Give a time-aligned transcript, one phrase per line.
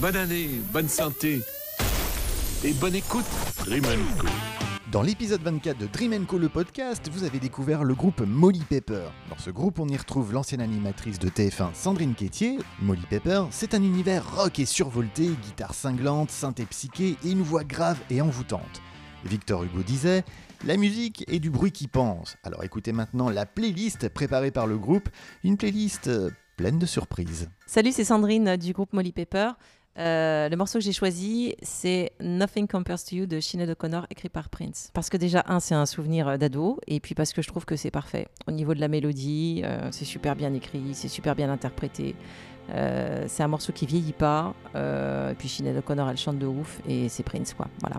[0.00, 1.42] bonne année, bonne santé
[2.64, 3.26] et bonne écoute,
[3.66, 3.84] Dream
[4.18, 4.26] Co.
[4.90, 9.04] Dans l'épisode 24 de Dream Co le podcast, vous avez découvert le groupe Molly Pepper.
[9.28, 12.58] Dans ce groupe, on y retrouve l'ancienne animatrice de TF1 Sandrine Quétier.
[12.80, 17.64] Molly Pepper, c'est un univers rock et survolté, guitare cinglante, synthé psyché et une voix
[17.64, 18.80] grave et envoûtante.
[19.26, 20.24] Victor Hugo disait
[20.64, 22.38] La musique est du bruit qui pense.
[22.42, 25.10] Alors écoutez maintenant la playlist préparée par le groupe,
[25.44, 26.30] une playlist euh,
[26.60, 27.48] pleine de surprises.
[27.66, 29.52] Salut, c'est Sandrine euh, du groupe Molly Pepper.
[29.98, 34.28] Euh, le morceau que j'ai choisi, c'est Nothing Compares to You de Sinead O'Connor, écrit
[34.28, 34.90] par Prince.
[34.94, 37.64] Parce que déjà, un, c'est un souvenir euh, d'ado, et puis parce que je trouve
[37.64, 38.28] que c'est parfait.
[38.46, 42.14] Au niveau de la mélodie, euh, c'est super bien écrit, c'est super bien interprété.
[43.26, 44.54] C'est un morceau qui vieillit pas.
[44.76, 47.66] et puis Sinead O'Connor, elle chante de ouf, et c'est Prince, quoi.
[47.80, 47.96] Voilà.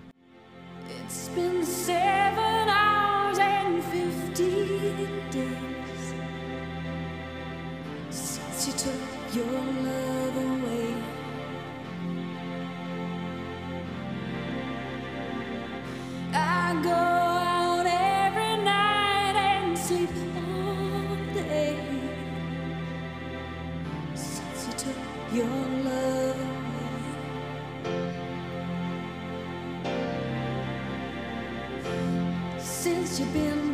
[25.33, 26.35] Your love.
[32.59, 33.70] Since you've been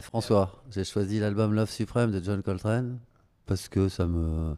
[0.00, 2.98] François, j'ai choisi l'album Love Supreme de John Coltrane
[3.46, 4.56] parce que ça me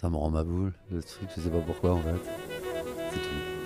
[0.00, 3.57] ça me rend ma boule, le truc, je sais pas pourquoi en fait.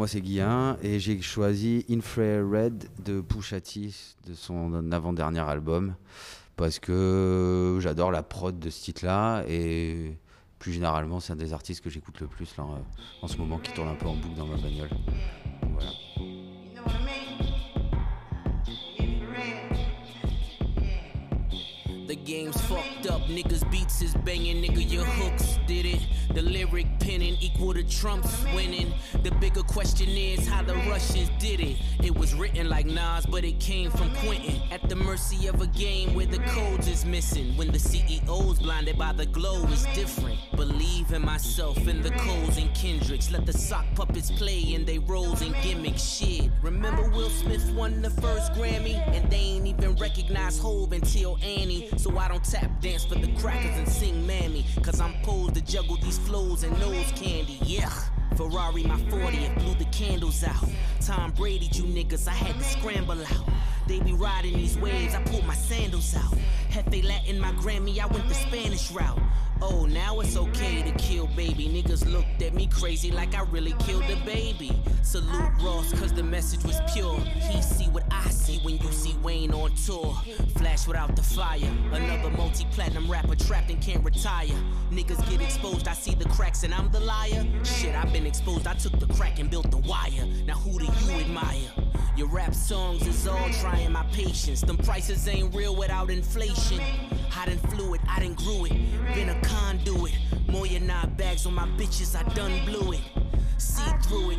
[0.00, 5.94] Moi, c'est Guillain et j'ai choisi Infrared de Pusha de son avant-dernier album
[6.56, 10.16] parce que j'adore la prod de ce titre-là et
[10.58, 12.64] plus généralement, c'est un des artistes que j'écoute le plus là,
[13.20, 14.88] en ce moment qui tourne un peu en boucle dans ma bagnole.
[26.34, 28.92] The lyric penning equal to Trump's winning.
[29.24, 31.76] The bigger question is how the Russians did it.
[32.04, 34.60] It was written like Nas, but it came from Quentin.
[34.70, 37.56] At the mercy of a game where the codes is missing.
[37.56, 40.38] When the CEO's blinded by the glow is different.
[40.54, 43.32] Believe in myself and the Coles and Kendricks.
[43.32, 46.02] Let the sock puppets play in they roles and gimmicks.
[46.02, 46.50] Shit.
[46.62, 48.94] Remember Will Smith won the first Grammy?
[49.14, 51.88] And they ain't even recognize Hov until Annie.
[51.96, 54.64] So I don't tap dance for the crackers and sing Mammy.
[54.82, 57.58] Cause I'm posed to juggle these flows and nose candy.
[57.62, 57.90] Yeah.
[58.36, 60.68] Ferrari, my 40th, blew the candles out.
[61.00, 63.48] Tom Brady, you niggas, I had to scramble out.
[63.86, 66.36] They be riding these waves, I pulled my sandals out.
[66.70, 69.18] Hefe Latin, my Grammy, I went the Spanish route.
[69.62, 71.68] Oh, now it's okay to kill baby.
[71.68, 74.72] Niggas looked at me crazy like I really killed a baby.
[75.02, 77.18] Salute Ross, cause the message was pure.
[77.18, 78.04] He see what
[78.50, 80.16] see when you see Wayne on tour.
[80.56, 81.70] Flash without the fire.
[81.92, 84.48] Another multi platinum rapper trapped and can't retire.
[84.90, 87.46] Niggas get exposed, I see the cracks and I'm the liar.
[87.64, 90.26] Shit, I've been exposed, I took the crack and built the wire.
[90.46, 91.70] Now who do you admire?
[92.16, 94.60] Your rap songs is all trying my patience.
[94.62, 96.80] Them prices ain't real without inflation.
[97.36, 98.72] I done flew it, I done grew it.
[99.14, 100.14] Been a conduit.
[100.48, 103.00] More than nine bags on my bitches, I done blew it.
[103.60, 104.38] See through it,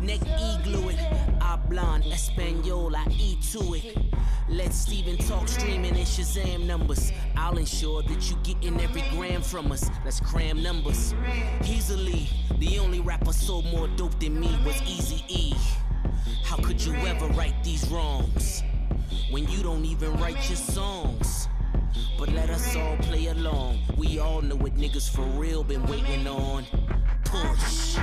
[0.00, 1.40] neck it.
[1.40, 3.98] Hablan Espanol, I eat to it.
[4.48, 7.12] Let Steven talk streaming and Shazam numbers.
[7.36, 9.90] I'll ensure that you getting every gram from us.
[10.04, 11.14] Let's cram numbers.
[11.64, 15.52] Easily, the only rapper sold more dope than me was Easy E.
[16.44, 18.62] How could you ever right these wrongs
[19.30, 21.48] when you don't even write your songs?
[22.16, 23.80] But let us all play along.
[23.96, 26.64] We all know what niggas for real been waiting on.
[27.24, 27.98] Push.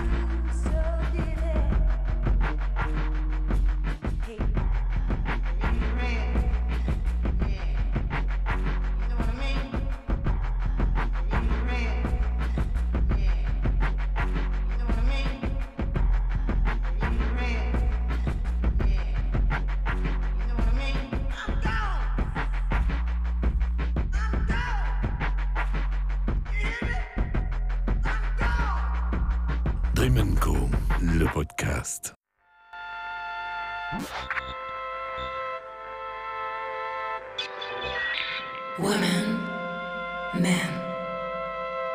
[40.41, 40.70] man,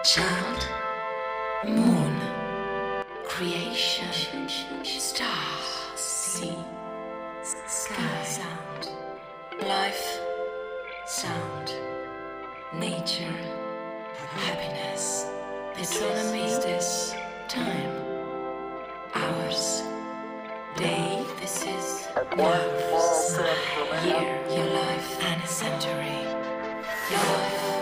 [0.04, 0.68] child,
[1.64, 2.20] moon,
[3.24, 4.48] creation,
[4.84, 5.46] star,
[5.96, 6.56] sea,
[7.68, 8.88] sky, sound,
[9.68, 10.18] life,
[11.06, 11.72] sound,
[12.74, 13.36] nature,
[14.34, 15.26] happiness,
[15.78, 17.14] astronomy, this
[17.48, 17.92] time,
[19.14, 19.82] hours,
[20.76, 22.82] day, this is love.
[24.04, 26.22] year, your life, and a century,
[27.10, 27.81] your life.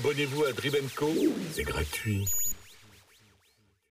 [0.00, 1.12] Abonnez-vous à Dribenco,
[1.52, 2.26] c'est gratuit.